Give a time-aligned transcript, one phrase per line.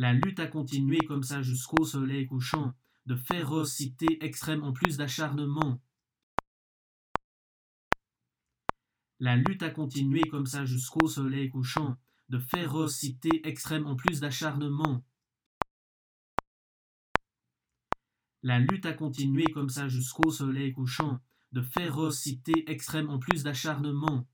[0.00, 2.72] La lutte a continué comme ça jusqu'au soleil couchant,
[3.06, 5.82] de férocité extrême en plus d'acharnement.
[9.18, 11.96] La lutte a continué comme ça jusqu'au soleil couchant,
[12.28, 15.04] de férocité extrême en plus d'acharnement.
[18.44, 21.18] La lutte a continué comme ça jusqu'au soleil couchant,
[21.50, 24.28] de férocité extrême en plus d'acharnement.